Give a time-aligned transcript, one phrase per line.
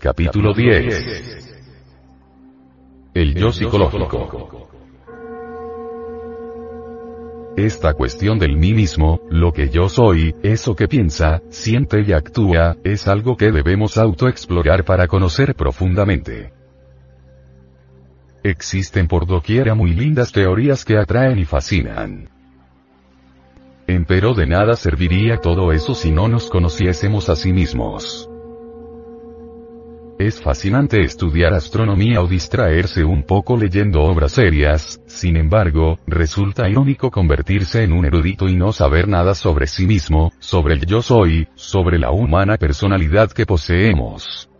[0.00, 1.58] Capítulo 10.
[3.12, 4.66] El yo psicológico.
[7.54, 12.78] Esta cuestión del mí mismo, lo que yo soy, eso que piensa, siente y actúa,
[12.82, 16.50] es algo que debemos autoexplorar para conocer profundamente.
[18.42, 22.30] Existen por doquiera muy lindas teorías que atraen y fascinan.
[23.86, 28.29] Empero de nada serviría todo eso si no nos conociésemos a sí mismos.
[30.20, 37.10] Es fascinante estudiar astronomía o distraerse un poco leyendo obras serias, sin embargo, resulta irónico
[37.10, 41.48] convertirse en un erudito y no saber nada sobre sí mismo, sobre el yo soy,
[41.54, 44.50] sobre la humana personalidad que poseemos.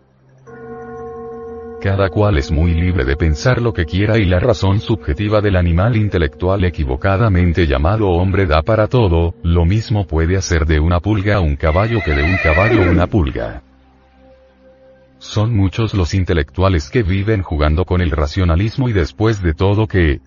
[1.83, 5.57] Cada cual es muy libre de pensar lo que quiera y la razón subjetiva del
[5.57, 11.39] animal intelectual equivocadamente llamado hombre da para todo, lo mismo puede hacer de una pulga
[11.41, 13.63] un caballo que de un caballo una pulga.
[15.21, 20.23] Son muchos los intelectuales que viven jugando con el racionalismo y después de todo que...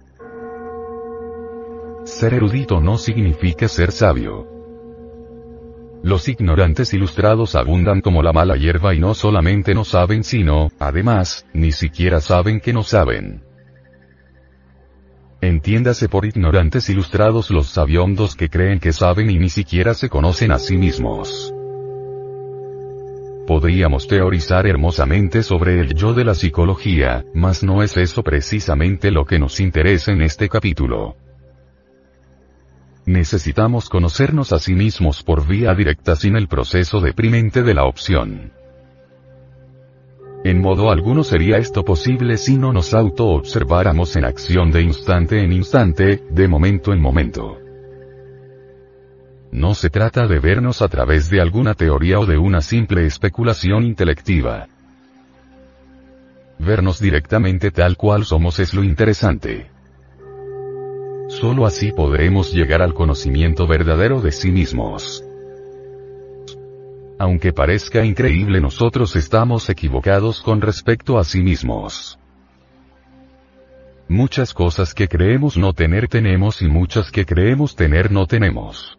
[2.03, 4.47] Ser erudito no significa ser sabio.
[6.03, 11.47] Los ignorantes ilustrados abundan como la mala hierba y no solamente no saben sino, además,
[11.53, 13.41] ni siquiera saben que no saben.
[15.41, 20.52] Entiéndase por ignorantes ilustrados los sabiondos que creen que saben y ni siquiera se conocen
[20.52, 21.52] a sí mismos.
[23.48, 29.26] Podríamos teorizar hermosamente sobre el yo de la psicología, mas no es eso precisamente lo
[29.26, 31.17] que nos interesa en este capítulo.
[33.05, 38.53] Necesitamos conocernos a sí mismos por vía directa sin el proceso deprimente de la opción.
[40.45, 45.52] En modo alguno sería esto posible si no nos auto-observáramos en acción de instante en
[45.52, 47.63] instante, de momento en momento.
[49.53, 53.83] No se trata de vernos a través de alguna teoría o de una simple especulación
[53.83, 54.67] intelectiva.
[56.58, 59.69] Vernos directamente tal cual somos es lo interesante.
[61.27, 65.23] Solo así podremos llegar al conocimiento verdadero de sí mismos.
[67.20, 72.17] Aunque parezca increíble nosotros estamos equivocados con respecto a sí mismos.
[74.08, 78.97] Muchas cosas que creemos no tener tenemos y muchas que creemos tener no tenemos.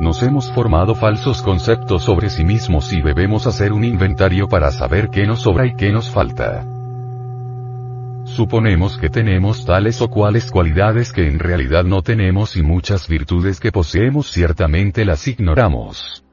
[0.00, 5.08] Nos hemos formado falsos conceptos sobre sí mismos y debemos hacer un inventario para saber
[5.08, 6.66] qué nos sobra y qué nos falta.
[8.24, 13.60] Suponemos que tenemos tales o cuales cualidades que en realidad no tenemos y muchas virtudes
[13.60, 16.24] que poseemos ciertamente las ignoramos.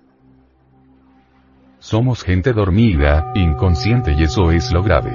[1.78, 5.12] Somos gente dormida, inconsciente y eso es lo grave.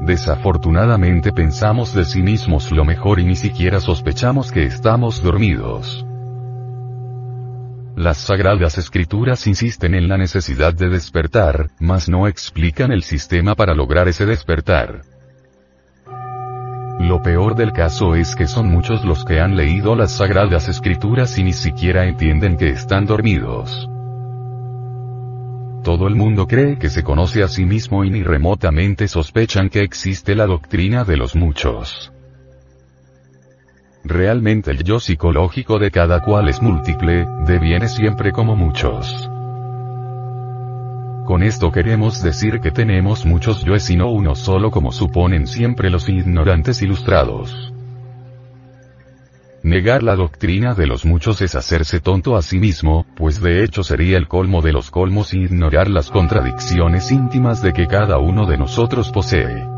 [0.00, 6.04] Desafortunadamente pensamos de sí mismos lo mejor y ni siquiera sospechamos que estamos dormidos.
[7.96, 13.72] Las sagradas escrituras insisten en la necesidad de despertar, mas no explican el sistema para
[13.72, 15.02] lograr ese despertar.
[16.98, 21.38] Lo peor del caso es que son muchos los que han leído las sagradas escrituras
[21.38, 23.88] y ni siquiera entienden que están dormidos.
[25.84, 29.82] Todo el mundo cree que se conoce a sí mismo y ni remotamente sospechan que
[29.82, 32.10] existe la doctrina de los muchos.
[34.06, 39.30] Realmente el yo psicológico de cada cual es múltiple, deviene siempre como muchos.
[41.24, 45.88] Con esto queremos decir que tenemos muchos yoes y no uno solo como suponen siempre
[45.88, 47.72] los ignorantes ilustrados.
[49.62, 53.82] Negar la doctrina de los muchos es hacerse tonto a sí mismo, pues de hecho
[53.82, 58.58] sería el colmo de los colmos ignorar las contradicciones íntimas de que cada uno de
[58.58, 59.73] nosotros posee.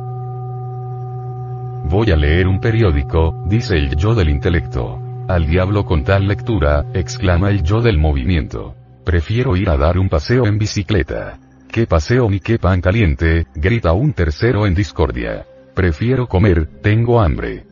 [1.88, 4.98] Voy a leer un periódico, dice el yo del intelecto.
[5.28, 8.74] Al diablo con tal lectura, exclama el yo del movimiento.
[9.04, 11.38] Prefiero ir a dar un paseo en bicicleta.
[11.70, 13.46] ¿Qué paseo ni qué pan caliente?
[13.54, 15.46] grita un tercero en discordia.
[15.74, 17.64] Prefiero comer, tengo hambre.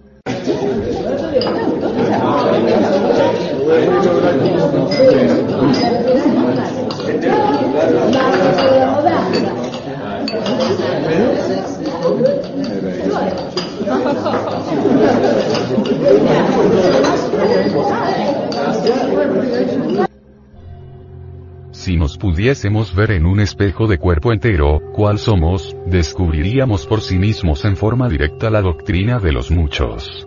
[22.25, 27.76] Pudiésemos ver en un espejo de cuerpo entero, cuál somos, descubriríamos por sí mismos en
[27.76, 30.26] forma directa la doctrina de los muchos.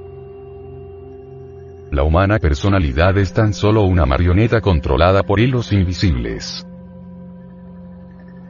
[1.89, 6.67] La humana personalidad es tan solo una marioneta controlada por hilos invisibles.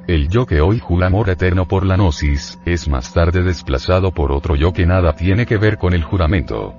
[0.07, 4.33] El yo que hoy jura amor eterno por la gnosis, es más tarde desplazado por
[4.33, 6.75] otro yo que nada tiene que ver con el juramento.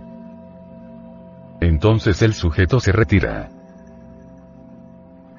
[1.63, 3.58] Entonces el sujeto se retira.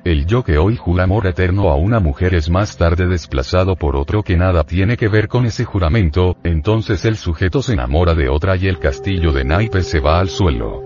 [0.05, 3.97] El yo que hoy jura amor eterno a una mujer es más tarde desplazado por
[3.97, 8.29] otro que nada tiene que ver con ese juramento, entonces el sujeto se enamora de
[8.29, 10.83] otra y el castillo de naipes se va al suelo.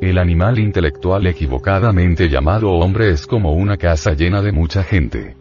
[0.00, 5.36] El animal intelectual equivocadamente llamado hombre es como una casa llena de mucha gente.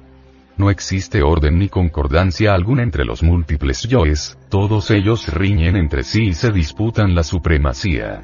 [0.58, 6.30] No existe orden ni concordancia alguna entre los múltiples yoes, todos ellos riñen entre sí
[6.30, 8.24] y se disputan la supremacía.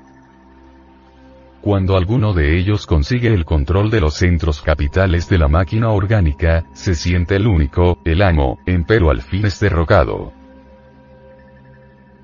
[1.61, 6.65] Cuando alguno de ellos consigue el control de los centros capitales de la máquina orgánica,
[6.73, 10.33] se siente el único, el amo, empero al fin es derrocado.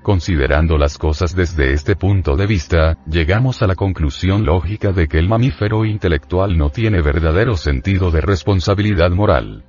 [0.02, 5.18] Considerando las cosas desde este punto de vista, llegamos a la conclusión lógica de que
[5.18, 9.64] el mamífero intelectual no tiene verdadero sentido de responsabilidad moral.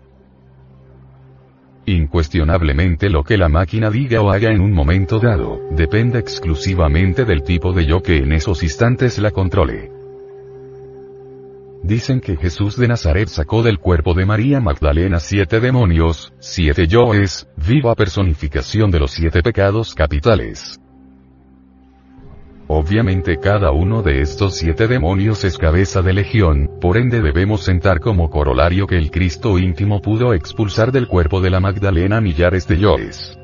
[1.90, 7.42] Incuestionablemente lo que la máquina diga o haga en un momento dado, depende exclusivamente del
[7.42, 9.90] tipo de yo que en esos instantes la controle.
[11.82, 17.48] Dicen que Jesús de Nazaret sacó del cuerpo de María Magdalena siete demonios, siete yoes,
[17.58, 20.80] viva personificación de los siete pecados capitales.
[22.72, 28.00] Obviamente cada uno de estos siete demonios es cabeza de legión, por ende debemos sentar
[28.00, 32.78] como corolario que el Cristo íntimo pudo expulsar del cuerpo de la Magdalena millares de
[32.78, 33.40] yoes.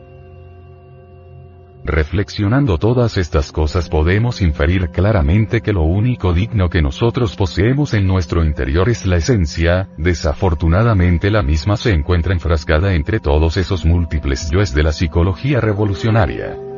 [1.84, 8.06] Reflexionando todas estas cosas podemos inferir claramente que lo único digno que nosotros poseemos en
[8.06, 14.52] nuestro interior es la esencia, desafortunadamente la misma se encuentra enfrascada entre todos esos múltiples
[14.52, 16.75] yoes de la psicología revolucionaria.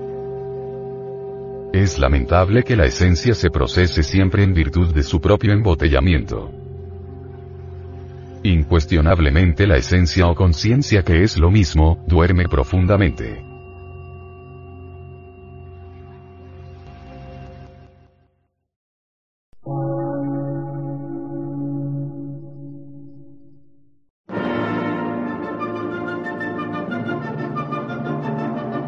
[1.74, 6.52] Es lamentable que la esencia se procese siempre en virtud de su propio embotellamiento.
[8.44, 13.44] Incuestionablemente la esencia o conciencia que es lo mismo, duerme profundamente.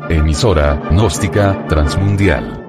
[0.10, 2.69] Emisora, gnóstica, transmundial.